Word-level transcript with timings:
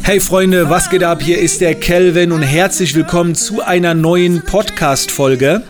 Hey 0.00 0.20
Freunde, 0.20 0.70
was 0.70 0.88
geht 0.88 1.04
ab? 1.04 1.22
Hier 1.22 1.38
ist 1.38 1.60
der 1.60 1.74
Kelvin 1.74 2.32
und 2.32 2.42
herzlich 2.42 2.94
willkommen 2.94 3.34
zu 3.34 3.60
einer 3.60 3.92
neuen 3.92 4.42
Podcast-Folge, 4.42 5.62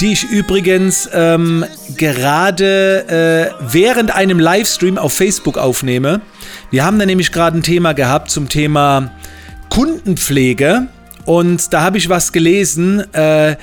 die 0.00 0.12
ich 0.12 0.24
übrigens 0.24 1.08
ähm, 1.12 1.64
gerade 1.96 3.50
äh, 3.58 3.64
während 3.72 4.14
einem 4.14 4.38
Livestream 4.38 4.98
auf 4.98 5.14
Facebook 5.14 5.56
aufnehme. 5.56 6.20
Wir 6.70 6.84
haben 6.84 6.98
da 6.98 7.06
nämlich 7.06 7.32
gerade 7.32 7.58
ein 7.58 7.62
Thema 7.62 7.94
gehabt 7.94 8.30
zum 8.30 8.50
Thema 8.50 9.10
Kundenpflege 9.70 10.88
und 11.24 11.72
da 11.72 11.80
habe 11.80 11.96
ich 11.96 12.10
was 12.10 12.32
gelesen. 12.32 13.02
Äh, 13.14 13.56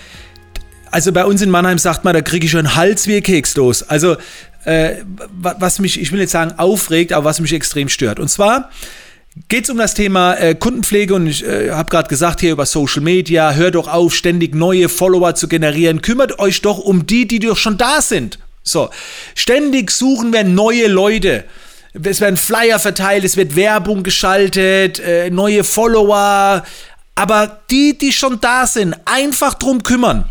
also 0.90 1.12
bei 1.12 1.26
uns 1.26 1.44
in 1.44 1.52
Mannheim 1.52 1.78
sagt 1.78 2.04
man, 2.04 2.14
da 2.14 2.22
kriege 2.22 2.46
ich 2.46 2.52
schon 2.52 2.76
Hals 2.76 3.08
wie 3.08 3.22
Keks 3.22 3.56
los. 3.56 3.84
Also 3.84 4.18
äh, 4.66 4.96
was 5.32 5.80
mich, 5.80 6.02
ich 6.02 6.12
will 6.12 6.20
jetzt 6.20 6.32
sagen, 6.32 6.54
aufregt, 6.58 7.14
aber 7.14 7.26
was 7.26 7.40
mich 7.40 7.54
extrem 7.54 7.88
stört. 7.88 8.20
Und 8.20 8.30
zwar 8.30 8.72
geht 9.48 9.66
es 9.66 9.70
um 9.70 9.78
das 9.78 9.94
Thema 9.94 10.34
äh, 10.36 10.56
Kundenpflege 10.56 11.14
und 11.14 11.28
ich 11.28 11.46
äh, 11.46 11.72
habe 11.72 11.90
gerade 11.90 12.10
gesagt 12.10 12.42
hier 12.42 12.52
über 12.52 12.66
Social 12.66 13.02
Media, 13.02 13.54
hört 13.54 13.76
doch 13.76 13.88
auf, 13.88 14.14
ständig 14.14 14.56
neue 14.56 14.90
Follower 14.90 15.36
zu 15.36 15.48
generieren. 15.48 16.02
Kümmert 16.02 16.40
euch 16.40 16.62
doch 16.62 16.80
um 16.80 17.06
die, 17.06 17.28
die 17.28 17.40
doch 17.40 17.58
schon 17.58 17.78
da 17.78 18.02
sind. 18.02 18.40
So, 18.64 18.90
ständig 19.36 19.92
suchen 19.92 20.34
wir 20.34 20.44
neue 20.44 20.88
Leute. 20.88 21.46
Es 21.94 22.22
werden 22.22 22.38
Flyer 22.38 22.80
verteilt, 22.80 23.24
es 23.24 23.38
wird 23.38 23.56
Werbung 23.56 24.04
geschaltet, 24.04 25.00
äh, 25.00 25.30
neue 25.30 25.64
Follower. 25.64 26.64
Aber 27.16 27.62
die, 27.70 27.98
die 27.98 28.14
schon 28.14 28.40
da 28.40 28.66
sind, 28.68 28.96
einfach 29.06 29.54
drum 29.56 29.84
kümmern. 29.84 30.30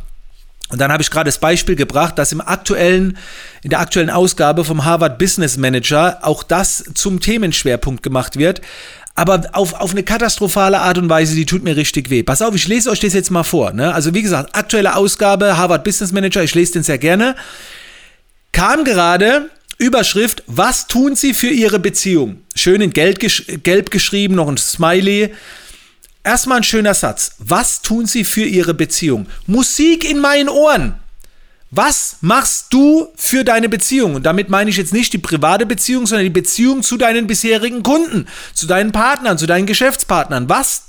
Und 0.71 0.81
dann 0.81 0.93
habe 0.93 1.03
ich 1.03 1.11
gerade 1.11 1.29
das 1.29 1.39
Beispiel 1.39 1.77
gebracht, 1.77 2.19
dass 2.19 2.33
im 2.33 2.41
aktuellen, 2.41 3.19
in 3.63 3.71
der 3.71 3.81
aktuellen 3.81 4.11
Ausgabe 4.11 4.65
vom 4.65 4.85
Harvard 4.85 5.19
Business 5.19 5.57
Manager 5.57 6.19
auch 6.23 6.43
das 6.43 6.85
zum 6.95 7.21
Themenschwerpunkt 7.21 8.03
gemacht 8.03 8.39
wird. 8.39 8.61
Aber 9.17 9.43
auf, 9.53 9.75
auf 9.75 9.91
eine 9.91 10.03
katastrophale 10.03 10.81
Art 10.81 10.97
und 10.97 11.09
Weise, 11.09 11.35
die 11.35 11.45
tut 11.45 11.65
mir 11.65 11.77
richtig 11.77 12.09
weh. 12.11 12.23
Pass 12.23 12.41
auf, 12.41 12.55
ich 12.55 12.69
lese 12.69 12.91
euch 12.91 13.01
das 13.01 13.13
jetzt 13.13 13.31
mal 13.31 13.43
vor. 13.43 13.73
Ne? 13.73 13.93
Also 13.93 14.15
wie 14.15 14.23
gesagt, 14.23 14.57
aktuelle 14.57 14.95
Ausgabe, 14.97 15.57
Harvard 15.57 15.85
Business 15.85 16.13
Manager, 16.13 16.43
ich 16.43 16.55
lese 16.55 16.75
den 16.75 16.83
sehr 16.85 16.99
gerne. 16.99 17.35
Kam 18.53 18.85
gerade 18.85 19.51
Überschrift, 19.79 20.43
was 20.47 20.87
tun 20.87 21.17
Sie 21.17 21.35
für 21.35 21.49
Ihre 21.49 21.79
Beziehung? 21.79 22.43
Schön 22.55 22.81
in 22.81 22.93
gelb, 22.93 23.19
gelb 23.63 23.91
geschrieben, 23.91 24.37
noch 24.37 24.49
ein 24.49 24.57
Smiley. 24.57 25.33
Erstmal 26.23 26.59
ein 26.59 26.65
schöner 26.65 26.95
Satz. 26.95 27.33
Was 27.39 27.81
tun 27.81 28.07
Sie 28.07 28.25
für 28.25 28.45
Ihre 28.45 28.75
Beziehung? 28.75 29.27
Musik 29.47 30.09
in 30.09 30.21
meinen 30.21 30.49
Ohren. 30.49 30.95
Was 31.71 32.17
machst 32.21 32.67
du 32.71 33.09
für 33.17 33.45
deine 33.45 33.69
Beziehung? 33.69 34.17
Und 34.17 34.25
damit 34.25 34.49
meine 34.49 34.71
ich 34.71 34.77
jetzt 34.77 34.93
nicht 34.93 35.13
die 35.13 35.19
private 35.19 35.67
Beziehung, 35.67 36.07
sondern 36.07 36.25
die 36.25 36.31
Beziehung 36.31 36.83
zu 36.83 36.97
deinen 36.97 37.27
bisherigen 37.27 37.83
Kunden, 37.83 38.27
zu 38.55 38.67
deinen 38.67 38.91
Partnern, 38.91 39.39
zu 39.39 39.47
deinen 39.47 39.67
Geschäftspartnern. 39.67 40.49
Was, 40.49 40.83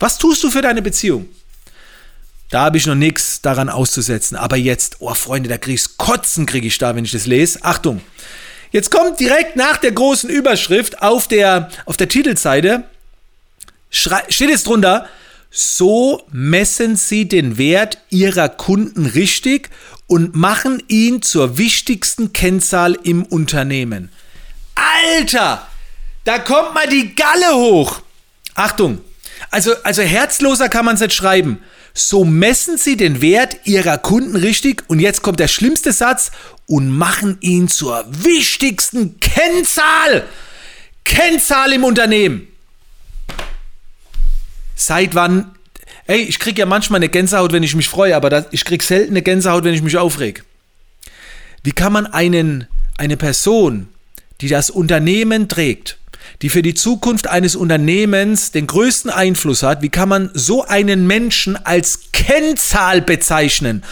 was 0.00 0.18
tust 0.18 0.42
du 0.42 0.50
für 0.50 0.60
deine 0.60 0.82
Beziehung? 0.82 1.28
Da 2.50 2.62
habe 2.62 2.76
ich 2.76 2.86
noch 2.86 2.96
nichts 2.96 3.40
daran 3.40 3.68
auszusetzen. 3.68 4.36
Aber 4.36 4.56
jetzt, 4.56 4.96
oh 4.98 5.14
Freunde, 5.14 5.48
da 5.48 5.56
kriege 5.56 5.76
ich 5.76 5.96
Kotzen, 5.96 6.46
kriege 6.46 6.66
ich 6.66 6.78
da, 6.78 6.94
wenn 6.94 7.04
ich 7.04 7.12
das 7.12 7.26
lese. 7.26 7.60
Achtung. 7.62 8.00
Jetzt 8.70 8.90
kommt 8.90 9.20
direkt 9.20 9.54
nach 9.54 9.76
der 9.76 9.92
großen 9.92 10.28
Überschrift 10.28 11.00
auf 11.00 11.28
der, 11.28 11.70
auf 11.86 11.96
der 11.96 12.08
Titelseite 12.08 12.84
steht 13.94 14.50
jetzt 14.50 14.66
drunter, 14.66 15.08
so 15.50 16.22
messen 16.32 16.96
sie 16.96 17.28
den 17.28 17.58
Wert 17.58 17.98
ihrer 18.10 18.48
Kunden 18.48 19.06
richtig 19.06 19.70
und 20.06 20.34
machen 20.34 20.82
ihn 20.88 21.22
zur 21.22 21.58
wichtigsten 21.58 22.32
Kennzahl 22.32 22.98
im 23.04 23.24
Unternehmen. 23.24 24.10
Alter, 24.74 25.66
da 26.24 26.38
kommt 26.38 26.74
mal 26.74 26.88
die 26.88 27.14
Galle 27.14 27.54
hoch. 27.54 28.00
Achtung, 28.54 29.00
also, 29.50 29.72
also 29.84 30.02
herzloser 30.02 30.68
kann 30.68 30.84
man 30.84 30.96
es 30.96 31.00
nicht 31.00 31.14
schreiben. 31.14 31.60
So 31.92 32.24
messen 32.24 32.76
sie 32.76 32.96
den 32.96 33.22
Wert 33.22 33.58
ihrer 33.64 33.98
Kunden 33.98 34.34
richtig 34.34 34.82
und 34.88 34.98
jetzt 34.98 35.22
kommt 35.22 35.38
der 35.38 35.46
schlimmste 35.46 35.92
Satz 35.92 36.32
und 36.66 36.90
machen 36.90 37.38
ihn 37.40 37.68
zur 37.68 38.04
wichtigsten 38.08 39.20
Kennzahl. 39.20 40.24
Kennzahl 41.04 41.72
im 41.72 41.84
Unternehmen. 41.84 42.48
Seit 44.86 45.14
wann? 45.14 45.54
Ey, 46.06 46.20
ich 46.20 46.38
krieg 46.38 46.58
ja 46.58 46.66
manchmal 46.66 46.98
eine 46.98 47.08
Gänsehaut, 47.08 47.52
wenn 47.52 47.62
ich 47.62 47.74
mich 47.74 47.88
freue, 47.88 48.14
aber 48.14 48.28
das, 48.28 48.46
ich 48.50 48.66
krieg 48.66 48.82
selten 48.82 49.12
eine 49.12 49.22
Gänsehaut, 49.22 49.64
wenn 49.64 49.72
ich 49.72 49.80
mich 49.80 49.96
aufreg. 49.96 50.44
Wie 51.62 51.72
kann 51.72 51.94
man 51.94 52.06
einen, 52.06 52.66
eine 52.98 53.16
Person, 53.16 53.88
die 54.42 54.48
das 54.48 54.68
Unternehmen 54.68 55.48
trägt, 55.48 55.96
die 56.42 56.50
für 56.50 56.60
die 56.60 56.74
Zukunft 56.74 57.28
eines 57.28 57.56
Unternehmens 57.56 58.50
den 58.50 58.66
größten 58.66 59.10
Einfluss 59.10 59.62
hat, 59.62 59.80
wie 59.80 59.88
kann 59.88 60.10
man 60.10 60.30
so 60.34 60.66
einen 60.66 61.06
Menschen 61.06 61.56
als 61.56 62.12
Kennzahl 62.12 63.00
bezeichnen? 63.00 63.84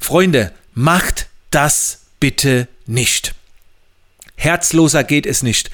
Freunde, 0.00 0.50
macht 0.74 1.28
das 1.52 2.00
bitte 2.18 2.66
nicht. 2.86 3.36
Herzloser 4.34 5.04
geht 5.04 5.26
es 5.26 5.44
nicht. 5.44 5.70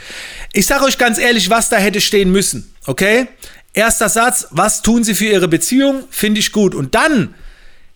Ich 0.52 0.66
sage 0.66 0.84
euch 0.84 0.98
ganz 0.98 1.16
ehrlich, 1.16 1.48
was 1.48 1.70
da 1.70 1.78
hätte 1.78 2.02
stehen 2.02 2.30
müssen, 2.30 2.74
okay? 2.84 3.28
Erster 3.72 4.08
Satz, 4.08 4.48
was 4.50 4.82
tun 4.82 5.04
Sie 5.04 5.14
für 5.14 5.26
Ihre 5.26 5.48
Beziehung? 5.48 6.04
Finde 6.10 6.40
ich 6.40 6.52
gut. 6.52 6.74
Und 6.74 6.94
dann 6.94 7.34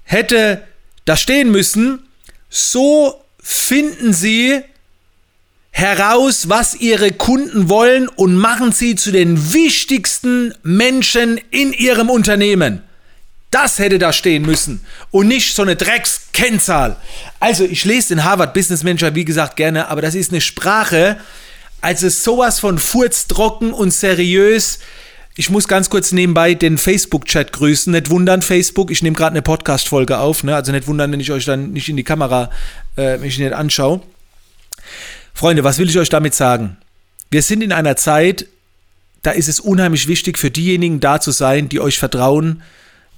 hätte 0.04 0.62
da 1.04 1.16
stehen 1.16 1.50
müssen, 1.50 2.06
so 2.48 3.24
finden 3.42 4.12
Sie 4.12 4.62
heraus, 5.70 6.48
was 6.48 6.74
Ihre 6.74 7.12
Kunden 7.12 7.68
wollen 7.68 8.08
und 8.08 8.34
machen 8.36 8.72
Sie 8.72 8.94
zu 8.94 9.10
den 9.10 9.52
wichtigsten 9.52 10.54
Menschen 10.62 11.40
in 11.50 11.72
Ihrem 11.72 12.10
Unternehmen. 12.10 12.82
Das 13.50 13.78
hätte 13.78 13.98
da 13.98 14.12
stehen 14.12 14.42
müssen 14.42 14.84
und 15.10 15.28
nicht 15.28 15.54
so 15.54 15.62
eine 15.62 15.76
Dreckskennzahl. 15.76 16.96
Also 17.38 17.64
ich 17.64 17.84
lese 17.84 18.08
den 18.14 18.24
Harvard 18.24 18.54
Business 18.54 18.82
Manager, 18.82 19.14
wie 19.14 19.26
gesagt, 19.26 19.56
gerne, 19.56 19.88
aber 19.88 20.00
das 20.00 20.14
ist 20.14 20.30
eine 20.30 20.40
Sprache, 20.40 21.18
also 21.82 22.08
sowas 22.08 22.60
von 22.60 22.78
furztrocken 22.78 23.72
und 23.72 23.90
seriös. 23.92 24.78
Ich 25.34 25.48
muss 25.48 25.66
ganz 25.66 25.88
kurz 25.88 26.12
nebenbei 26.12 26.52
den 26.52 26.76
Facebook-Chat 26.76 27.52
grüßen. 27.52 27.92
Nicht 27.92 28.10
wundern, 28.10 28.42
Facebook, 28.42 28.90
ich 28.90 29.02
nehme 29.02 29.16
gerade 29.16 29.30
eine 29.30 29.40
Podcast-Folge 29.40 30.18
auf. 30.18 30.44
Ne? 30.44 30.54
Also 30.54 30.72
nicht 30.72 30.86
wundern, 30.86 31.10
wenn 31.10 31.20
ich 31.20 31.32
euch 31.32 31.46
dann 31.46 31.72
nicht 31.72 31.88
in 31.88 31.96
die 31.96 32.04
Kamera, 32.04 32.50
äh, 32.98 33.16
mich 33.16 33.38
nicht 33.38 33.54
anschaue. 33.54 34.02
Freunde, 35.32 35.64
was 35.64 35.78
will 35.78 35.88
ich 35.88 35.98
euch 35.98 36.10
damit 36.10 36.34
sagen? 36.34 36.76
Wir 37.30 37.40
sind 37.40 37.62
in 37.62 37.72
einer 37.72 37.96
Zeit, 37.96 38.46
da 39.22 39.30
ist 39.30 39.48
es 39.48 39.58
unheimlich 39.58 40.06
wichtig 40.06 40.36
für 40.36 40.50
diejenigen 40.50 41.00
da 41.00 41.18
zu 41.18 41.30
sein, 41.30 41.70
die 41.70 41.80
euch 41.80 41.98
vertrauen, 41.98 42.62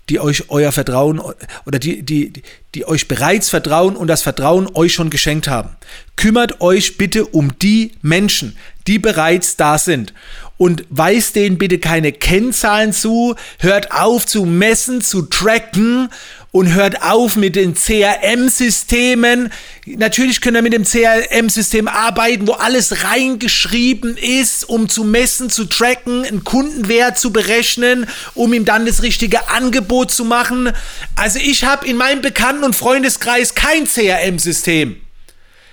die 0.08 0.20
euch 0.20 0.50
euer 0.50 0.72
Vertrauen 0.72 1.20
oder 1.66 1.78
die, 1.78 2.02
die, 2.02 2.32
die 2.74 2.86
euch 2.86 3.08
bereits 3.08 3.50
vertrauen 3.50 3.96
und 3.96 4.08
das 4.08 4.22
Vertrauen 4.22 4.68
euch 4.74 4.92
schon 4.92 5.10
geschenkt 5.10 5.48
haben. 5.48 5.70
Kümmert 6.16 6.60
euch 6.60 6.98
bitte 6.98 7.26
um 7.26 7.58
die 7.58 7.92
Menschen, 8.02 8.56
die 8.86 8.98
bereits 8.98 9.56
da 9.56 9.78
sind 9.78 10.12
und 10.56 10.84
weist 10.90 11.36
denen 11.36 11.58
bitte 11.58 11.78
keine 11.78 12.12
Kennzahlen 12.12 12.92
zu, 12.92 13.34
hört 13.58 13.92
auf 13.92 14.26
zu 14.26 14.44
messen, 14.44 15.00
zu 15.00 15.22
tracken 15.22 16.10
und 16.54 16.72
hört 16.72 17.02
auf 17.02 17.34
mit 17.34 17.56
den 17.56 17.74
CRM-Systemen. 17.74 19.50
Natürlich 19.86 20.40
könnt 20.40 20.56
ihr 20.56 20.62
mit 20.62 20.72
dem 20.72 20.84
CRM-System 20.84 21.88
arbeiten, 21.88 22.46
wo 22.46 22.52
alles 22.52 23.02
reingeschrieben 23.02 24.16
ist, 24.16 24.62
um 24.68 24.88
zu 24.88 25.02
messen, 25.02 25.50
zu 25.50 25.64
tracken, 25.64 26.24
einen 26.24 26.44
Kundenwert 26.44 27.18
zu 27.18 27.32
berechnen, 27.32 28.06
um 28.34 28.52
ihm 28.52 28.64
dann 28.64 28.86
das 28.86 29.02
richtige 29.02 29.48
Angebot 29.48 30.12
zu 30.12 30.24
machen. 30.24 30.70
Also 31.16 31.40
ich 31.40 31.64
habe 31.64 31.88
in 31.88 31.96
meinem 31.96 32.22
Bekannten- 32.22 32.62
und 32.62 32.76
Freundeskreis 32.76 33.56
kein 33.56 33.88
CRM-System. 33.88 34.94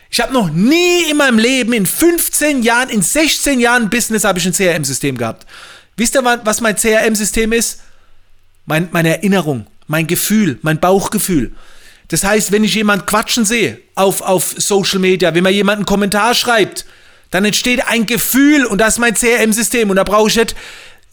Ich 0.10 0.20
habe 0.20 0.34
noch 0.34 0.50
nie 0.50 1.12
in 1.12 1.18
meinem 1.18 1.38
Leben, 1.38 1.74
in 1.74 1.86
15 1.86 2.64
Jahren, 2.64 2.90
in 2.90 3.04
16 3.04 3.60
Jahren 3.60 3.92
Business, 3.92 4.24
habe 4.24 4.40
ich 4.40 4.48
ein 4.48 4.54
CRM-System 4.54 5.16
gehabt. 5.16 5.46
Wisst 5.96 6.16
ihr, 6.16 6.24
was 6.24 6.60
mein 6.60 6.76
CRM-System 6.76 7.54
ist? 7.54 7.82
Mein, 8.66 8.90
meine 8.92 9.10
Erinnerung, 9.18 9.68
mein 9.92 10.08
Gefühl, 10.08 10.58
mein 10.64 10.80
Bauchgefühl. 10.80 11.52
Das 12.08 12.24
heißt, 12.24 12.52
wenn 12.52 12.64
ich 12.64 12.74
jemanden 12.74 13.06
quatschen 13.06 13.46
sehe 13.46 13.80
auf, 13.94 14.22
auf 14.22 14.56
Social 14.58 15.00
Media, 15.00 15.36
wenn 15.36 15.44
mir 15.44 15.52
jemand 15.52 15.78
einen 15.78 15.86
Kommentar 15.86 16.34
schreibt, 16.34 16.86
dann 17.30 17.46
entsteht 17.46 17.86
ein 17.88 18.06
Gefühl 18.06 18.66
und 18.66 18.80
das 18.80 18.96
ist 18.96 19.00
mein 19.00 19.14
CRM-System. 19.14 19.90
Und 19.90 19.98
da 19.98 20.04
brauche 20.04 20.30
ich 20.30 20.36
nicht 20.36 20.56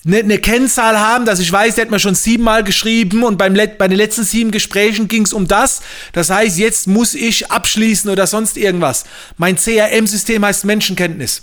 eine, 0.07 0.19
eine 0.19 0.39
Kennzahl 0.39 0.99
haben, 0.99 1.27
dass 1.27 1.41
ich 1.41 1.51
weiß, 1.51 1.75
der 1.75 1.85
hat 1.85 1.91
mir 1.91 1.99
schon 1.99 2.15
siebenmal 2.15 2.65
geschrieben 2.65 3.25
und 3.25 3.37
beim 3.37 3.55
Let 3.55 3.79
bei 3.79 3.89
den 3.89 3.97
letzten 3.97 4.25
sieben 4.25 4.51
Gesprächen 4.51 5.09
ging 5.09 5.25
es 5.25 5.33
um 5.33 5.47
das. 5.47 5.83
Das 6.13 6.31
heißt, 6.31 6.57
jetzt 6.57 6.87
muss 6.87 7.15
ich 7.15 7.51
abschließen 7.51 8.11
oder 8.11 8.27
sonst 8.27 8.57
irgendwas. 8.57 9.05
Mein 9.37 9.57
CRM-System 9.57 10.45
heißt 10.45 10.65
Menschenkenntnis. 10.65 11.43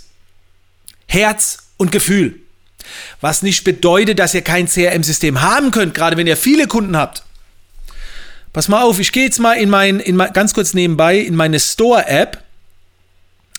Herz 1.06 1.58
und 1.76 1.92
Gefühl. 1.92 2.40
Was 3.20 3.42
nicht 3.42 3.64
bedeutet, 3.64 4.18
dass 4.18 4.34
ihr 4.34 4.42
kein 4.42 4.68
CRM-System 4.68 5.42
haben 5.42 5.70
könnt, 5.70 5.94
gerade 5.94 6.16
wenn 6.16 6.26
ihr 6.26 6.36
viele 6.36 6.66
Kunden 6.66 6.96
habt. 6.96 7.25
Pass 8.56 8.68
mal 8.68 8.80
auf, 8.80 8.98
ich 8.98 9.12
gehe 9.12 9.24
jetzt 9.24 9.38
mal 9.38 9.52
in 9.58 9.68
mein, 9.68 10.00
in 10.00 10.16
mein, 10.16 10.32
ganz 10.32 10.54
kurz 10.54 10.72
nebenbei, 10.72 11.18
in 11.18 11.36
meine 11.36 11.60
Store-App 11.60 12.42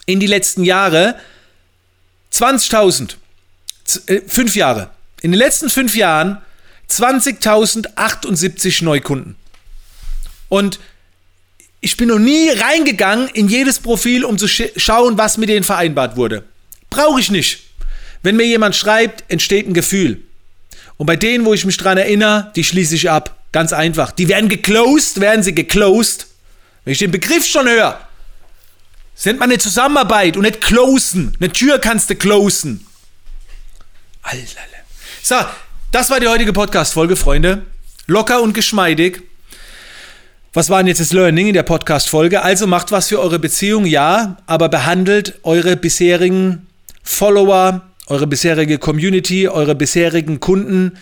in 0.08 0.20
die 0.20 0.26
letzten 0.26 0.64
Jahre. 0.64 1.20
20.000. 2.34 3.14
Äh, 4.08 4.22
fünf 4.26 4.56
Jahre. 4.56 4.90
in 5.22 5.32
den 5.32 5.38
letzten 5.38 5.70
fünf 5.70 5.96
Jahren 5.96 6.42
20.078 6.90 8.84
Neukunden. 8.84 9.36
Und 10.50 10.80
ich 11.80 11.96
bin 11.96 12.08
noch 12.08 12.18
nie 12.18 12.50
reingegangen 12.50 13.28
in 13.28 13.50
jedes 13.50 13.80
Profil, 13.80 14.26
um 14.26 14.40
zu 14.40 14.48
schauen, 14.48 15.16
was 15.16 15.38
mit 15.38 15.50
denen 15.50 15.64
vereinbart 15.64 16.16
wurde. 16.16 16.44
Brauche 16.90 17.20
ich 17.20 17.30
nicht. 17.30 17.60
Wenn 18.24 18.36
mir 18.36 18.48
jemand 18.48 18.76
schreibt, 18.76 19.26
entsteht 19.28 19.68
ein 19.68 19.76
Gefühl. 19.76 20.24
Und 20.98 21.06
bei 21.06 21.18
denen, 21.18 21.46
wo 21.46 21.54
ich 21.54 21.66
mich 21.66 21.78
dran 21.78 22.00
erinnere, 22.00 22.52
die 22.56 22.64
schließe 22.64 22.96
ich 22.96 23.12
ab. 23.12 23.37
Ganz 23.52 23.74
einfach. 23.74 24.12
Die 24.12 24.28
werden 24.28 24.50
geclosed, 24.50 25.20
werden 25.20 25.44
sie 25.44 25.56
geclosed. 25.56 26.28
Wenn 26.84 26.94
ich 26.94 27.00
den 27.00 27.12
Begriff 27.12 27.46
schon 27.46 27.68
höre, 27.68 28.00
sind 29.16 29.40
man 29.40 29.50
eine 29.50 29.60
Zusammenarbeit 29.60 30.38
und 30.38 30.44
nicht 30.44 30.62
closen. 30.62 31.36
Eine 31.40 31.52
Tür 31.52 31.80
kannst 31.80 32.10
du 32.10 32.16
closen. 32.16 32.86
Alter. 34.22 34.46
So, 35.24 35.36
das 35.92 36.10
war 36.10 36.20
die 36.20 36.28
heutige 36.28 36.54
Podcast-Folge, 36.54 37.16
Freunde. 37.16 37.64
Locker 38.06 38.42
und 38.42 38.54
geschmeidig. 38.54 39.24
Was 40.54 40.70
war 40.70 40.80
denn 40.80 40.88
jetzt 40.88 41.02
das 41.02 41.14
Learning 41.14 41.48
in 41.48 41.54
der 41.54 41.64
Podcast-Folge? 41.64 42.42
Also 42.42 42.68
macht 42.68 42.92
was 42.92 43.10
für 43.10 43.20
eure 43.20 43.40
Beziehung, 43.40 43.86
ja, 43.86 44.38
aber 44.48 44.70
behandelt 44.70 45.40
eure 45.44 45.76
bisherigen 45.76 46.68
Follower, 47.04 47.82
eure 48.08 48.28
bisherige 48.28 48.78
Community, 48.78 49.48
eure 49.48 49.76
bisherigen 49.76 50.40
Kunden 50.40 50.98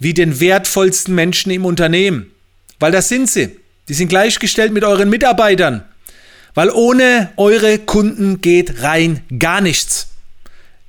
wie 0.00 0.14
den 0.14 0.40
wertvollsten 0.40 1.14
Menschen 1.14 1.52
im 1.52 1.64
Unternehmen. 1.64 2.32
Weil 2.80 2.90
das 2.90 3.08
sind 3.08 3.30
sie. 3.30 3.56
Die 3.88 3.94
sind 3.94 4.08
gleichgestellt 4.08 4.72
mit 4.72 4.82
euren 4.82 5.10
Mitarbeitern. 5.10 5.84
Weil 6.54 6.70
ohne 6.70 7.30
eure 7.36 7.78
Kunden 7.78 8.40
geht 8.40 8.82
rein 8.82 9.22
gar 9.38 9.60
nichts. 9.60 10.08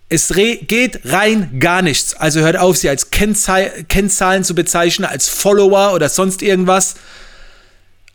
Es 0.10 0.34
geht 0.34 1.02
rein 1.06 1.60
gar 1.60 1.82
nichts. 1.82 2.16
Also 2.16 2.40
hört 2.40 2.58
auf, 2.58 2.78
sie 2.78 2.90
als 2.90 3.12
Kennzahl 3.12 3.70
Kennzahlen 3.88 4.44
zu 4.44 4.56
bezeichnen, 4.56 5.06
als 5.06 5.30
Follower 5.30 5.94
oder 5.94 6.10
sonst 6.10 6.42
irgendwas. 6.42 6.96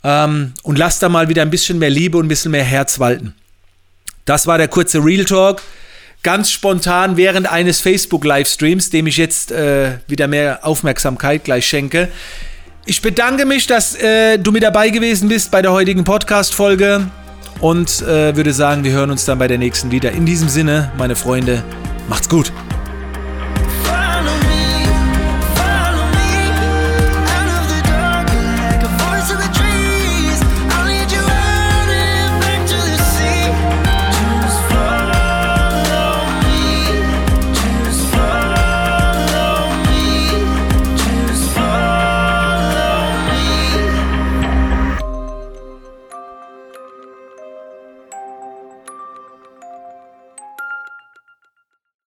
Ähm, 0.02 0.52
und 0.62 0.78
lasst 0.78 1.02
da 1.02 1.08
mal 1.08 1.28
wieder 1.28 1.42
ein 1.42 1.50
bisschen 1.50 1.78
mehr 1.78 1.90
Liebe 1.90 2.19
und 2.19 2.26
ein 2.26 2.28
bisschen 2.28 2.52
mehr 2.52 2.64
Herz 2.64 2.99
walten. 2.99 3.34
Das 4.25 4.46
war 4.46 4.58
der 4.58 4.69
kurze 4.69 4.99
Real 5.04 5.25
Talk. 5.25 5.62
Ganz 6.26 6.50
spontan 6.50 7.17
während 7.17 7.49
eines 7.49 7.81
Facebook-Livestreams, 7.82 8.90
dem 8.90 9.06
ich 9.06 9.17
jetzt 9.17 9.52
äh, 9.52 9.99
wieder 10.08 10.26
mehr 10.26 10.67
Aufmerksamkeit 10.67 11.44
gleich 11.44 11.69
schenke. 11.69 12.08
Ich 12.84 13.00
bedanke 13.00 13.46
mich, 13.46 13.69
dass 13.69 13.94
äh, 13.94 14.37
du 14.37 14.50
mit 14.50 14.64
dabei 14.64 14.88
gewesen 14.90 15.28
bist 15.28 15.52
bei 15.52 15.62
der 15.62 15.70
heutigen 15.70 16.02
Podcast-Folge 16.02 17.08
und 17.61 18.02
äh, 18.02 18.34
würde 18.34 18.52
sagen, 18.52 18.82
wir 18.82 18.90
hören 18.90 19.12
uns 19.12 19.25
dann 19.25 19.38
bei 19.38 19.46
der 19.46 19.58
nächsten 19.58 19.93
wieder. 19.93 20.11
In 20.11 20.26
diesem 20.26 20.49
Sinne, 20.49 20.90
meine 20.99 21.14
Freunde, 21.14 21.62
macht's 22.08 22.28
gut. 22.28 22.50